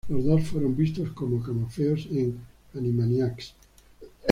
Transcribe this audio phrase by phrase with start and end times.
[0.09, 2.39] Los dos fueron vistos como camafeos en
[2.73, 3.53] Animaniacs.